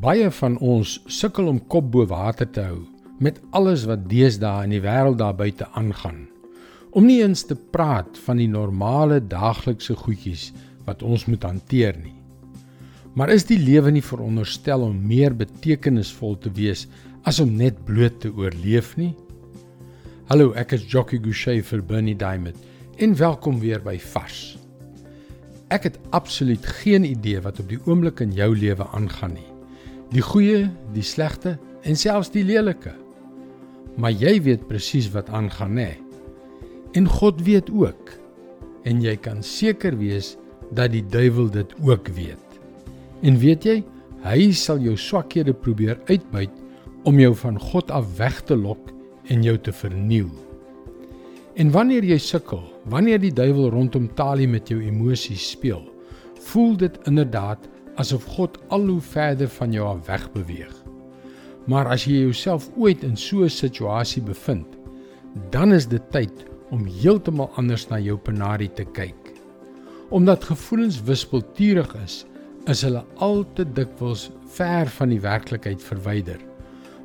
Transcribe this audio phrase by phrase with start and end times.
[0.00, 2.78] Baie van ons sukkel om kop bo water te hou
[3.20, 6.22] met alles wat deesdae in die wêreld daar buite aangaan.
[6.96, 10.46] Om nie eens te praat van die normale daaglikse goedjies
[10.86, 12.14] wat ons moet hanteer nie.
[13.12, 16.86] Maar is die lewe nie veronderstel om meer betekenisvol te wees
[17.28, 19.12] as om net bloot te oorleef nie?
[20.32, 22.56] Hallo, ek is Jockey Gouchee vir Bernie Diamond
[22.96, 24.56] en welkom weer by Vars.
[25.68, 29.49] Ek het absoluut geen idee wat op die oomblik in jou lewe aangaan nie
[30.10, 31.56] die goeie, die slegte
[31.86, 32.92] en selfs die lelike.
[34.00, 35.92] Maar jy weet presies wat aangaan, hè?
[36.98, 38.10] En God weet ook.
[38.88, 40.34] En jy kan seker wees
[40.74, 42.60] dat die duiwel dit ook weet.
[43.22, 43.76] En weet jy,
[44.24, 46.52] hy sal jou swakhede probeer uitbuit
[47.08, 48.90] om jou van God af weg te lok
[49.30, 50.30] en jou te verniel.
[51.60, 55.82] En wanneer jy sukkel, wanneer die duiwel rondom talie met jou emosies speel,
[56.50, 57.68] voel dit inderdaad
[58.00, 60.72] asof God al hoe verder van jou af weg beweeg.
[61.68, 64.66] Maar as jy jouself ooit in so 'n situasie bevind,
[65.50, 69.34] dan is dit tyd om heeltemal anders na jou penarie te kyk.
[70.10, 72.24] Omdat gevoelens wispelturig is,
[72.66, 76.38] is hulle al te dikwels ver van die werklikheid verwyder.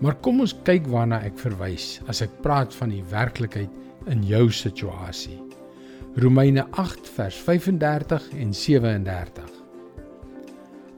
[0.00, 3.70] Maar kom ons kyk waarna ek verwys as ek praat van die werklikheid
[4.06, 5.38] in jou situasie.
[6.16, 9.59] Romeine 8 vers 35 en 37.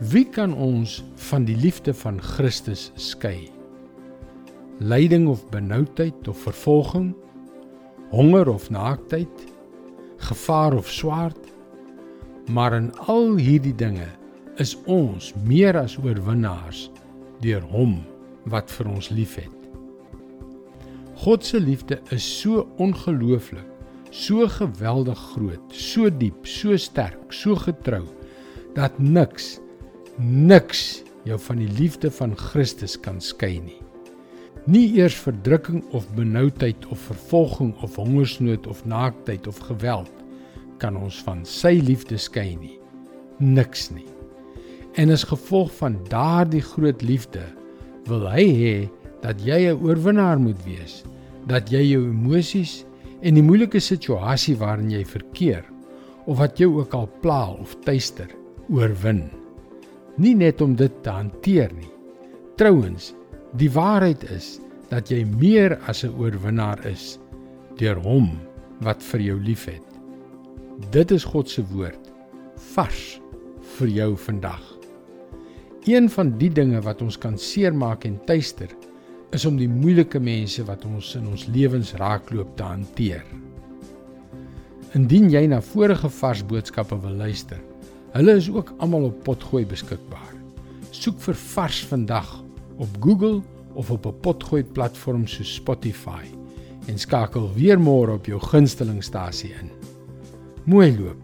[0.00, 3.50] Wie kan ons van die liefde van Christus skei?
[4.80, 7.10] Lyding of benoudheid of vervolging,
[8.08, 9.44] honger of naaktheid,
[10.24, 11.52] gevaar of swaard?
[12.48, 14.08] Maar in al hierdie dinge
[14.56, 16.86] is ons meer as oorwinnaars
[17.44, 17.98] deur hom
[18.48, 19.70] wat vir ons liefhet.
[21.20, 23.68] God se liefde is so ongelooflik,
[24.08, 28.06] so geweldig groot, so diep, so sterk, so getrou
[28.72, 29.58] dat niks
[30.20, 33.78] niks jou van die liefde van Christus kan skei nie.
[34.68, 40.12] Nie eers verdrukking of benoudheid of vervolging of hongersnood of naaktheid of geweld
[40.80, 42.76] kan ons van sy liefde skei nie.
[43.40, 44.06] Niks nie.
[45.00, 47.44] En as gevolg van daardie groot liefde
[48.08, 48.76] wil hy hê
[49.22, 51.04] dat jy 'n oorwinnaar moet wees,
[51.46, 52.84] dat jy jou emosies
[53.22, 55.64] en die moeilike situasie waarin jy verkeer
[56.26, 58.28] of wat jou ook al pla of tuister,
[58.68, 59.39] oorwin
[60.20, 61.88] nie net om dit te hanteer nie.
[62.60, 63.14] Trouwens,
[63.56, 64.58] die waarheid is
[64.90, 67.18] dat jy meer as 'n oorwinnaar is
[67.78, 68.38] deur hom
[68.80, 69.86] wat vir jou liefhet.
[70.90, 72.12] Dit is God se woord
[72.74, 73.20] vars
[73.78, 74.62] vir jou vandag.
[75.86, 78.68] Een van die dinge wat ons kan seermaak en tuister
[79.32, 83.24] is om die moeilike mense wat ons in ons lewens raakloop te hanteer.
[84.94, 87.60] Indien jy na vorige vars boodskappe wil luister,
[88.10, 90.34] Hulle is ook almal op Potgooi beskikbaar.
[90.90, 92.32] Soek vir Vars vandag
[92.82, 93.38] op Google
[93.78, 96.24] of op 'n Potgooi platform so Spotify
[96.86, 99.70] en skakel weer môre op jou gunstelingstasie in.
[100.64, 101.22] Mooi loop.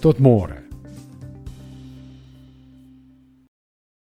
[0.00, 0.63] Tot môre.